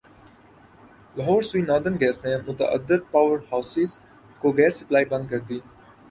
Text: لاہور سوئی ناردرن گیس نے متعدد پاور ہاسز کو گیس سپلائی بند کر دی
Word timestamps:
لاہور 1.15 1.41
سوئی 1.49 1.61
ناردرن 1.67 1.95
گیس 2.01 2.17
نے 2.25 2.31
متعدد 2.47 3.01
پاور 3.11 3.37
ہاسز 3.51 3.91
کو 4.41 4.47
گیس 4.57 4.73
سپلائی 4.79 5.05
بند 5.11 5.25
کر 5.31 5.39
دی 5.49 5.59